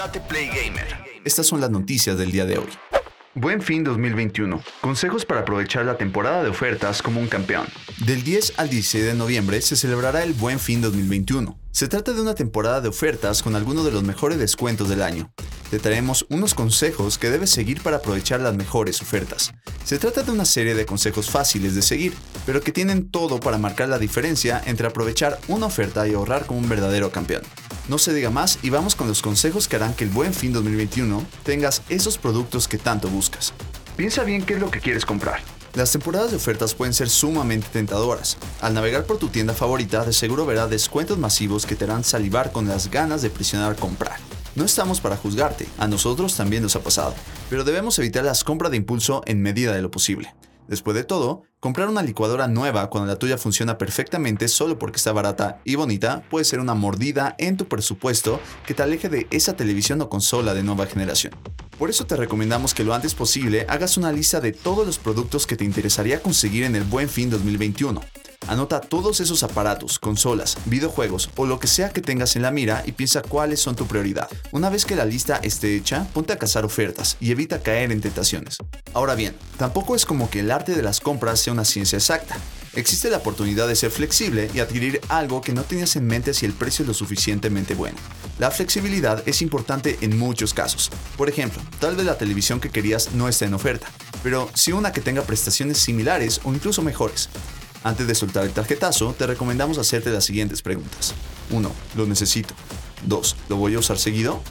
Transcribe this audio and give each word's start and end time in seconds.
Date 0.00 0.18
Play 0.18 0.46
Gamer. 0.46 0.86
Estas 1.26 1.46
son 1.46 1.60
las 1.60 1.68
noticias 1.70 2.16
del 2.16 2.32
día 2.32 2.46
de 2.46 2.56
hoy. 2.56 2.68
Buen 3.34 3.60
fin 3.60 3.84
2021. 3.84 4.62
Consejos 4.80 5.26
para 5.26 5.42
aprovechar 5.42 5.84
la 5.84 5.98
temporada 5.98 6.42
de 6.42 6.48
ofertas 6.48 7.02
como 7.02 7.20
un 7.20 7.28
campeón. 7.28 7.66
Del 8.06 8.24
10 8.24 8.54
al 8.56 8.70
16 8.70 9.04
de 9.04 9.12
noviembre 9.12 9.60
se 9.60 9.76
celebrará 9.76 10.22
el 10.22 10.32
Buen 10.32 10.58
Fin 10.58 10.80
2021. 10.80 11.58
Se 11.70 11.86
trata 11.86 12.14
de 12.14 12.22
una 12.22 12.34
temporada 12.34 12.80
de 12.80 12.88
ofertas 12.88 13.42
con 13.42 13.54
algunos 13.56 13.84
de 13.84 13.92
los 13.92 14.02
mejores 14.02 14.38
descuentos 14.38 14.88
del 14.88 15.02
año. 15.02 15.34
Te 15.70 15.78
traemos 15.78 16.24
unos 16.30 16.54
consejos 16.54 17.18
que 17.18 17.28
debes 17.28 17.50
seguir 17.50 17.82
para 17.82 17.98
aprovechar 17.98 18.40
las 18.40 18.56
mejores 18.56 19.02
ofertas. 19.02 19.52
Se 19.84 19.98
trata 19.98 20.22
de 20.22 20.32
una 20.32 20.46
serie 20.46 20.74
de 20.74 20.86
consejos 20.86 21.28
fáciles 21.28 21.74
de 21.74 21.82
seguir, 21.82 22.14
pero 22.46 22.62
que 22.62 22.72
tienen 22.72 23.10
todo 23.10 23.38
para 23.38 23.58
marcar 23.58 23.90
la 23.90 23.98
diferencia 23.98 24.62
entre 24.64 24.86
aprovechar 24.86 25.38
una 25.48 25.66
oferta 25.66 26.08
y 26.08 26.14
ahorrar 26.14 26.46
como 26.46 26.58
un 26.58 26.70
verdadero 26.70 27.12
campeón. 27.12 27.42
No 27.90 27.98
se 27.98 28.14
diga 28.14 28.30
más 28.30 28.60
y 28.62 28.70
vamos 28.70 28.94
con 28.94 29.08
los 29.08 29.20
consejos 29.20 29.66
que 29.66 29.74
harán 29.74 29.94
que 29.94 30.04
el 30.04 30.10
buen 30.10 30.32
fin 30.32 30.52
2021 30.52 31.26
tengas 31.42 31.82
esos 31.88 32.18
productos 32.18 32.68
que 32.68 32.78
tanto 32.78 33.08
buscas. 33.08 33.52
Piensa 33.96 34.22
bien 34.22 34.44
qué 34.44 34.54
es 34.54 34.60
lo 34.60 34.70
que 34.70 34.78
quieres 34.78 35.04
comprar. 35.04 35.40
Las 35.74 35.90
temporadas 35.90 36.30
de 36.30 36.36
ofertas 36.36 36.72
pueden 36.72 36.94
ser 36.94 37.08
sumamente 37.08 37.66
tentadoras. 37.72 38.36
Al 38.60 38.74
navegar 38.74 39.06
por 39.06 39.18
tu 39.18 39.26
tienda 39.26 39.54
favorita, 39.54 40.04
de 40.04 40.12
seguro 40.12 40.46
verás 40.46 40.70
descuentos 40.70 41.18
masivos 41.18 41.66
que 41.66 41.74
te 41.74 41.82
harán 41.82 42.04
salivar 42.04 42.52
con 42.52 42.68
las 42.68 42.92
ganas 42.92 43.22
de 43.22 43.30
presionar 43.30 43.74
comprar. 43.74 44.20
No 44.54 44.64
estamos 44.64 45.00
para 45.00 45.16
juzgarte, 45.16 45.66
a 45.76 45.88
nosotros 45.88 46.36
también 46.36 46.62
nos 46.62 46.76
ha 46.76 46.84
pasado, 46.84 47.16
pero 47.48 47.64
debemos 47.64 47.98
evitar 47.98 48.24
las 48.24 48.44
compras 48.44 48.70
de 48.70 48.76
impulso 48.76 49.22
en 49.26 49.42
medida 49.42 49.72
de 49.72 49.82
lo 49.82 49.90
posible. 49.90 50.32
Después 50.68 50.94
de 50.94 51.02
todo, 51.02 51.42
comprar 51.60 51.88
una 51.88 52.02
licuadora 52.02 52.48
nueva 52.48 52.88
cuando 52.88 53.06
la 53.06 53.18
tuya 53.18 53.36
funciona 53.36 53.76
perfectamente 53.76 54.48
solo 54.48 54.78
porque 54.78 54.96
está 54.96 55.12
barata 55.12 55.60
y 55.64 55.74
bonita 55.74 56.22
puede 56.30 56.46
ser 56.46 56.58
una 56.58 56.74
mordida 56.74 57.34
en 57.38 57.58
tu 57.58 57.66
presupuesto 57.66 58.40
que 58.66 58.74
te 58.74 58.82
aleje 58.82 59.10
de 59.10 59.26
esa 59.30 59.54
televisión 59.54 60.00
o 60.00 60.08
consola 60.08 60.54
de 60.54 60.62
nueva 60.62 60.86
generación. 60.86 61.34
Por 61.78 61.90
eso 61.90 62.06
te 62.06 62.16
recomendamos 62.16 62.74
que 62.74 62.84
lo 62.84 62.94
antes 62.94 63.14
posible 63.14 63.66
hagas 63.68 63.98
una 63.98 64.10
lista 64.10 64.40
de 64.40 64.52
todos 64.52 64.86
los 64.86 64.98
productos 64.98 65.46
que 65.46 65.56
te 65.56 65.64
interesaría 65.64 66.22
conseguir 66.22 66.64
en 66.64 66.76
el 66.76 66.84
Buen 66.84 67.08
Fin 67.08 67.30
2021 67.30 68.19
Anota 68.46 68.80
todos 68.80 69.20
esos 69.20 69.42
aparatos, 69.42 69.98
consolas, 69.98 70.56
videojuegos 70.64 71.30
o 71.36 71.46
lo 71.46 71.60
que 71.60 71.66
sea 71.66 71.90
que 71.90 72.00
tengas 72.00 72.36
en 72.36 72.42
la 72.42 72.50
mira 72.50 72.82
y 72.86 72.92
piensa 72.92 73.22
cuáles 73.22 73.60
son 73.60 73.76
tu 73.76 73.86
prioridad. 73.86 74.28
Una 74.50 74.70
vez 74.70 74.84
que 74.84 74.96
la 74.96 75.04
lista 75.04 75.36
esté 75.42 75.76
hecha, 75.76 76.06
ponte 76.12 76.32
a 76.32 76.38
cazar 76.38 76.64
ofertas 76.64 77.16
y 77.20 77.30
evita 77.30 77.62
caer 77.62 77.92
en 77.92 78.00
tentaciones. 78.00 78.56
Ahora 78.92 79.14
bien, 79.14 79.36
tampoco 79.56 79.94
es 79.94 80.06
como 80.06 80.30
que 80.30 80.40
el 80.40 80.50
arte 80.50 80.74
de 80.74 80.82
las 80.82 81.00
compras 81.00 81.40
sea 81.40 81.52
una 81.52 81.64
ciencia 81.64 81.96
exacta. 81.96 82.36
Existe 82.74 83.10
la 83.10 83.18
oportunidad 83.18 83.66
de 83.68 83.76
ser 83.76 83.90
flexible 83.90 84.50
y 84.54 84.60
adquirir 84.60 85.00
algo 85.08 85.40
que 85.40 85.52
no 85.52 85.64
tenías 85.64 85.96
en 85.96 86.06
mente 86.06 86.34
si 86.34 86.46
el 86.46 86.52
precio 86.52 86.84
es 86.84 86.88
lo 86.88 86.94
suficientemente 86.94 87.74
bueno. 87.74 87.98
La 88.38 88.50
flexibilidad 88.50 89.22
es 89.26 89.42
importante 89.42 89.98
en 90.00 90.16
muchos 90.18 90.54
casos. 90.54 90.90
Por 91.16 91.28
ejemplo, 91.28 91.60
tal 91.78 91.96
vez 91.96 92.06
la 92.06 92.16
televisión 92.16 92.60
que 92.60 92.70
querías 92.70 93.12
no 93.12 93.28
está 93.28 93.44
en 93.44 93.54
oferta, 93.54 93.88
pero 94.22 94.48
sí 94.54 94.72
una 94.72 94.92
que 94.92 95.00
tenga 95.00 95.22
prestaciones 95.22 95.78
similares 95.78 96.40
o 96.44 96.54
incluso 96.54 96.82
mejores. 96.82 97.28
Antes 97.82 98.06
de 98.06 98.14
soltar 98.14 98.44
el 98.44 98.52
tarjetazo, 98.52 99.14
te 99.16 99.26
recomendamos 99.26 99.78
hacerte 99.78 100.10
las 100.10 100.24
siguientes 100.24 100.60
preguntas. 100.60 101.14
1. 101.50 101.72
¿Lo 101.96 102.06
necesito? 102.06 102.54
2. 103.06 103.36
¿Lo 103.48 103.56
voy 103.56 103.74
a 103.74 103.78
usar 103.78 103.98
seguido? 103.98 104.42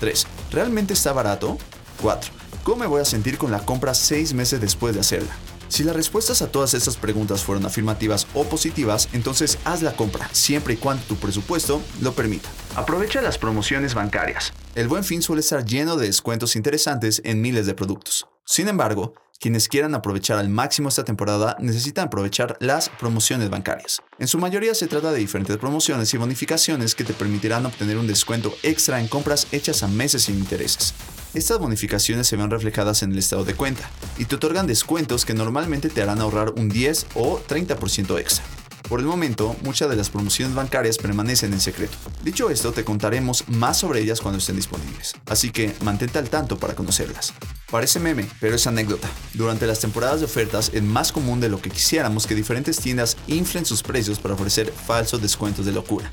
3. 0.00 0.26
¿Realmente 0.50 0.94
está 0.94 1.12
barato? 1.12 1.58
4. 2.00 2.32
¿Cómo 2.62 2.76
me 2.78 2.86
voy 2.86 3.02
a 3.02 3.04
sentir 3.04 3.36
con 3.36 3.50
la 3.50 3.60
compra 3.60 3.92
6 3.92 4.32
meses 4.32 4.62
después 4.62 4.94
de 4.94 5.00
hacerla? 5.00 5.36
Si 5.68 5.84
las 5.84 5.94
respuestas 5.94 6.42
a 6.42 6.50
todas 6.50 6.74
estas 6.74 6.96
preguntas 6.96 7.44
fueron 7.44 7.64
afirmativas 7.64 8.26
o 8.34 8.44
positivas, 8.44 9.08
entonces 9.12 9.58
haz 9.64 9.82
la 9.82 9.94
compra, 9.94 10.28
siempre 10.32 10.74
y 10.74 10.76
cuando 10.78 11.04
tu 11.04 11.16
presupuesto 11.16 11.80
lo 12.00 12.12
permita. 12.12 12.48
Aprovecha 12.74 13.20
las 13.20 13.38
promociones 13.38 13.94
bancarias. 13.94 14.52
El 14.74 14.88
buen 14.88 15.04
fin 15.04 15.22
suele 15.22 15.40
estar 15.40 15.64
lleno 15.64 15.96
de 15.96 16.06
descuentos 16.06 16.56
interesantes 16.56 17.20
en 17.24 17.40
miles 17.40 17.66
de 17.66 17.74
productos. 17.74 18.26
Sin 18.44 18.66
embargo, 18.66 19.14
quienes 19.40 19.68
quieran 19.68 19.94
aprovechar 19.94 20.38
al 20.38 20.50
máximo 20.50 20.90
esta 20.90 21.04
temporada 21.04 21.56
necesitan 21.60 22.06
aprovechar 22.06 22.58
las 22.60 22.90
promociones 22.90 23.48
bancarias. 23.48 24.02
En 24.18 24.28
su 24.28 24.38
mayoría 24.38 24.74
se 24.74 24.86
trata 24.86 25.12
de 25.12 25.18
diferentes 25.18 25.56
promociones 25.56 26.12
y 26.12 26.18
bonificaciones 26.18 26.94
que 26.94 27.04
te 27.04 27.14
permitirán 27.14 27.64
obtener 27.64 27.96
un 27.96 28.06
descuento 28.06 28.54
extra 28.62 29.00
en 29.00 29.08
compras 29.08 29.46
hechas 29.50 29.82
a 29.82 29.88
meses 29.88 30.24
sin 30.24 30.38
intereses. 30.38 30.94
Estas 31.32 31.58
bonificaciones 31.58 32.26
se 32.26 32.36
ven 32.36 32.50
reflejadas 32.50 33.02
en 33.02 33.12
el 33.12 33.18
estado 33.18 33.44
de 33.44 33.54
cuenta 33.54 33.88
y 34.18 34.26
te 34.26 34.34
otorgan 34.34 34.66
descuentos 34.66 35.24
que 35.24 35.32
normalmente 35.32 35.88
te 35.88 36.02
harán 36.02 36.20
ahorrar 36.20 36.52
un 36.58 36.68
10 36.68 37.06
o 37.14 37.40
30% 37.40 38.20
extra. 38.20 38.44
Por 38.90 39.00
el 39.00 39.06
momento, 39.06 39.56
muchas 39.62 39.88
de 39.88 39.96
las 39.96 40.10
promociones 40.10 40.54
bancarias 40.54 40.98
permanecen 40.98 41.52
en 41.54 41.60
secreto. 41.60 41.96
Dicho 42.24 42.50
esto, 42.50 42.72
te 42.72 42.84
contaremos 42.84 43.48
más 43.48 43.78
sobre 43.78 44.00
ellas 44.00 44.20
cuando 44.20 44.38
estén 44.38 44.56
disponibles, 44.56 45.14
así 45.26 45.50
que 45.50 45.72
mantente 45.82 46.18
al 46.18 46.28
tanto 46.28 46.58
para 46.58 46.74
conocerlas. 46.74 47.32
Parece 47.70 48.00
meme, 48.00 48.28
pero 48.40 48.56
es 48.56 48.66
anécdota. 48.66 49.08
Durante 49.34 49.66
las 49.66 49.78
temporadas 49.78 50.18
de 50.18 50.26
ofertas 50.26 50.70
es 50.74 50.82
más 50.82 51.12
común 51.12 51.40
de 51.40 51.48
lo 51.48 51.60
que 51.60 51.70
quisiéramos 51.70 52.26
que 52.26 52.34
diferentes 52.34 52.78
tiendas 52.78 53.16
inflen 53.28 53.64
sus 53.64 53.82
precios 53.82 54.18
para 54.18 54.34
ofrecer 54.34 54.72
falsos 54.72 55.22
descuentos 55.22 55.66
de 55.66 55.72
locura. 55.72 56.10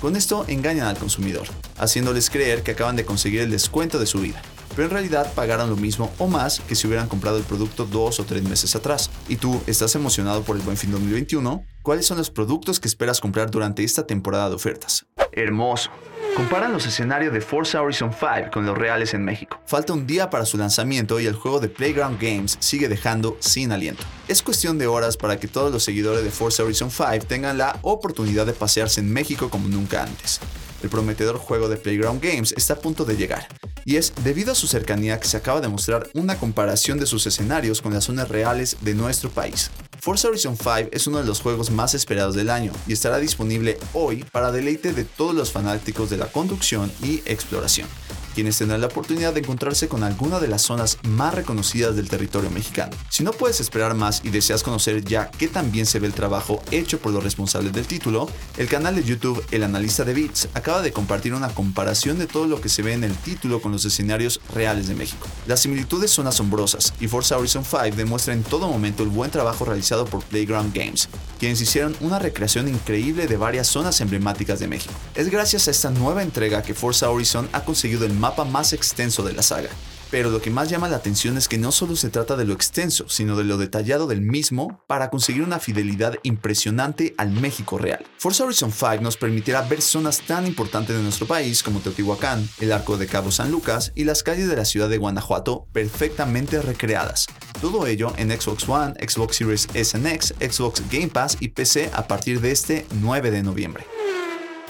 Con 0.00 0.16
esto 0.16 0.44
engañan 0.48 0.88
al 0.88 0.98
consumidor, 0.98 1.46
haciéndoles 1.78 2.28
creer 2.28 2.62
que 2.62 2.72
acaban 2.72 2.96
de 2.96 3.04
conseguir 3.04 3.40
el 3.40 3.50
descuento 3.50 3.98
de 3.98 4.06
su 4.06 4.20
vida 4.20 4.42
pero 4.76 4.88
en 4.88 4.92
realidad 4.92 5.32
pagaron 5.34 5.70
lo 5.70 5.76
mismo 5.76 6.12
o 6.18 6.28
más 6.28 6.60
que 6.60 6.74
si 6.74 6.86
hubieran 6.86 7.08
comprado 7.08 7.38
el 7.38 7.44
producto 7.44 7.86
dos 7.86 8.20
o 8.20 8.24
tres 8.24 8.42
meses 8.42 8.76
atrás. 8.76 9.10
¿Y 9.26 9.36
tú 9.36 9.60
estás 9.66 9.94
emocionado 9.94 10.42
por 10.42 10.54
el 10.54 10.62
buen 10.62 10.76
fin 10.76 10.92
2021? 10.92 11.64
¿Cuáles 11.82 12.06
son 12.06 12.18
los 12.18 12.30
productos 12.30 12.78
que 12.78 12.86
esperas 12.86 13.20
comprar 13.20 13.50
durante 13.50 13.82
esta 13.82 14.06
temporada 14.06 14.50
de 14.50 14.54
ofertas? 14.54 15.06
Hermoso. 15.36 15.90
Comparan 16.34 16.72
los 16.72 16.86
escenarios 16.86 17.32
de 17.32 17.40
Forza 17.40 17.80
Horizon 17.80 18.10
5 18.12 18.50
con 18.52 18.66
los 18.66 18.76
reales 18.76 19.14
en 19.14 19.24
México. 19.24 19.60
Falta 19.66 19.92
un 19.92 20.06
día 20.06 20.28
para 20.30 20.44
su 20.44 20.56
lanzamiento 20.56 21.20
y 21.20 21.26
el 21.26 21.34
juego 21.34 21.60
de 21.60 21.68
Playground 21.68 22.20
Games 22.20 22.56
sigue 22.60 22.88
dejando 22.88 23.36
sin 23.40 23.70
aliento. 23.70 24.02
Es 24.28 24.42
cuestión 24.42 24.78
de 24.78 24.86
horas 24.86 25.16
para 25.16 25.38
que 25.38 25.48
todos 25.48 25.72
los 25.72 25.84
seguidores 25.84 26.24
de 26.24 26.30
Forza 26.30 26.64
Horizon 26.64 26.90
5 26.90 27.26
tengan 27.26 27.58
la 27.58 27.78
oportunidad 27.82 28.46
de 28.46 28.52
pasearse 28.52 29.00
en 29.00 29.12
México 29.12 29.50
como 29.50 29.68
nunca 29.68 30.02
antes. 30.02 30.40
El 30.82 30.90
prometedor 30.90 31.38
juego 31.38 31.68
de 31.68 31.76
Playground 31.76 32.22
Games 32.22 32.52
está 32.56 32.74
a 32.74 32.78
punto 32.78 33.04
de 33.04 33.16
llegar, 33.16 33.48
y 33.86 33.96
es 33.96 34.12
debido 34.22 34.52
a 34.52 34.54
su 34.54 34.66
cercanía 34.66 35.18
que 35.18 35.28
se 35.28 35.36
acaba 35.36 35.60
de 35.60 35.68
mostrar 35.68 36.08
una 36.14 36.36
comparación 36.36 36.98
de 36.98 37.06
sus 37.06 37.26
escenarios 37.26 37.80
con 37.80 37.94
las 37.94 38.04
zonas 38.04 38.28
reales 38.28 38.76
de 38.82 38.94
nuestro 38.94 39.30
país. 39.30 39.70
Forza 40.06 40.28
Horizon 40.28 40.56
5 40.56 40.90
es 40.92 41.08
uno 41.08 41.18
de 41.18 41.24
los 41.24 41.40
juegos 41.40 41.72
más 41.72 41.92
esperados 41.94 42.36
del 42.36 42.48
año 42.48 42.70
y 42.86 42.92
estará 42.92 43.18
disponible 43.18 43.76
hoy 43.92 44.22
para 44.30 44.52
deleite 44.52 44.92
de 44.92 45.02
todos 45.02 45.34
los 45.34 45.50
fanáticos 45.50 46.10
de 46.10 46.16
la 46.16 46.26
conducción 46.26 46.92
y 47.02 47.24
exploración 47.26 47.88
quienes 48.36 48.58
tendrán 48.58 48.82
la 48.82 48.88
oportunidad 48.88 49.32
de 49.32 49.40
encontrarse 49.40 49.88
con 49.88 50.02
alguna 50.02 50.40
de 50.40 50.46
las 50.46 50.60
zonas 50.60 50.98
más 51.04 51.32
reconocidas 51.32 51.96
del 51.96 52.10
territorio 52.10 52.50
mexicano. 52.50 52.94
Si 53.08 53.24
no 53.24 53.32
puedes 53.32 53.60
esperar 53.60 53.94
más 53.94 54.20
y 54.24 54.28
deseas 54.28 54.62
conocer 54.62 55.02
ya 55.02 55.30
qué 55.30 55.48
tan 55.48 55.72
bien 55.72 55.86
se 55.86 56.00
ve 56.00 56.06
el 56.06 56.12
trabajo 56.12 56.62
hecho 56.70 56.98
por 56.98 57.12
los 57.12 57.24
responsables 57.24 57.72
del 57.72 57.86
título, 57.86 58.28
el 58.58 58.68
canal 58.68 58.94
de 58.94 59.04
YouTube 59.04 59.42
El 59.52 59.62
Analista 59.62 60.04
de 60.04 60.12
Bits 60.12 60.50
acaba 60.52 60.82
de 60.82 60.92
compartir 60.92 61.32
una 61.32 61.48
comparación 61.48 62.18
de 62.18 62.26
todo 62.26 62.46
lo 62.46 62.60
que 62.60 62.68
se 62.68 62.82
ve 62.82 62.92
en 62.92 63.04
el 63.04 63.14
título 63.14 63.62
con 63.62 63.72
los 63.72 63.86
escenarios 63.86 64.38
reales 64.52 64.86
de 64.86 64.94
México. 64.94 65.26
Las 65.46 65.60
similitudes 65.60 66.10
son 66.10 66.26
asombrosas 66.26 66.92
y 67.00 67.08
Forza 67.08 67.38
Horizon 67.38 67.64
5 67.64 67.96
demuestra 67.96 68.34
en 68.34 68.42
todo 68.42 68.68
momento 68.68 69.02
el 69.02 69.08
buen 69.08 69.30
trabajo 69.30 69.64
realizado 69.64 70.04
por 70.04 70.22
Playground 70.24 70.76
Games, 70.76 71.08
quienes 71.38 71.62
hicieron 71.62 71.96
una 72.00 72.18
recreación 72.18 72.68
increíble 72.68 73.28
de 73.28 73.38
varias 73.38 73.66
zonas 73.66 73.98
emblemáticas 74.02 74.58
de 74.60 74.68
México. 74.68 74.92
Es 75.14 75.30
gracias 75.30 75.68
a 75.68 75.70
esta 75.70 75.88
nueva 75.88 76.22
entrega 76.22 76.60
que 76.60 76.74
Forza 76.74 77.08
Horizon 77.08 77.48
ha 77.52 77.64
conseguido 77.64 78.04
el 78.04 78.12
mapa 78.26 78.44
más 78.44 78.72
extenso 78.72 79.22
de 79.22 79.32
la 79.34 79.42
saga. 79.42 79.70
Pero 80.10 80.30
lo 80.30 80.40
que 80.40 80.50
más 80.50 80.68
llama 80.68 80.88
la 80.88 80.96
atención 80.96 81.36
es 81.36 81.46
que 81.46 81.58
no 81.58 81.70
solo 81.70 81.94
se 81.94 82.10
trata 82.10 82.36
de 82.36 82.44
lo 82.44 82.54
extenso, 82.54 83.08
sino 83.08 83.36
de 83.36 83.44
lo 83.44 83.56
detallado 83.56 84.08
del 84.08 84.20
mismo 84.20 84.82
para 84.88 85.10
conseguir 85.10 85.42
una 85.42 85.60
fidelidad 85.60 86.16
impresionante 86.24 87.14
al 87.18 87.30
México 87.30 87.78
real. 87.78 88.04
Forza 88.18 88.44
Horizon 88.44 88.72
5 88.72 88.98
nos 89.00 89.16
permitirá 89.16 89.62
ver 89.62 89.80
zonas 89.80 90.20
tan 90.20 90.44
importantes 90.44 90.96
de 90.96 91.02
nuestro 91.02 91.26
país 91.26 91.62
como 91.62 91.78
Teotihuacán, 91.78 92.48
el 92.60 92.72
Arco 92.72 92.96
de 92.96 93.06
Cabo 93.06 93.30
San 93.30 93.52
Lucas 93.52 93.92
y 93.94 94.04
las 94.04 94.24
calles 94.24 94.48
de 94.48 94.56
la 94.56 94.64
ciudad 94.64 94.88
de 94.88 94.98
Guanajuato 94.98 95.66
perfectamente 95.72 96.60
recreadas. 96.62 97.26
Todo 97.60 97.86
ello 97.86 98.12
en 98.16 98.30
Xbox 98.30 98.68
One, 98.68 98.94
Xbox 99.06 99.36
Series 99.36 99.68
S 99.74 99.96
X, 99.96 100.34
Xbox 100.40 100.82
Game 100.90 101.08
Pass 101.08 101.36
y 101.38 101.48
PC 101.48 101.90
a 101.92 102.08
partir 102.08 102.40
de 102.40 102.50
este 102.50 102.86
9 102.90 103.30
de 103.30 103.42
noviembre. 103.44 103.84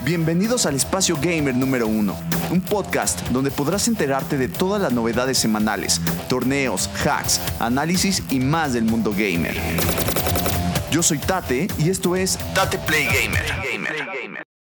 Bienvenidos 0.04 0.66
al 0.66 0.76
Espacio 0.76 1.16
Gamer 1.20 1.54
número 1.54 1.88
1, 1.88 2.16
un 2.50 2.60
podcast 2.60 3.20
donde 3.30 3.50
podrás 3.50 3.88
enterarte 3.88 4.36
de 4.36 4.46
todas 4.46 4.80
las 4.80 4.92
novedades 4.92 5.38
semanales, 5.38 6.00
torneos, 6.28 6.88
hacks, 7.04 7.40
análisis 7.58 8.22
y 8.30 8.38
más 8.38 8.74
del 8.74 8.84
mundo 8.84 9.12
gamer. 9.16 9.56
Yo 10.90 11.02
soy 11.02 11.18
Tate 11.18 11.68
y 11.78 11.88
esto 11.88 12.14
es 12.14 12.38
Tate 12.54 12.78
Play 12.78 13.06
Gamer. 13.06 13.75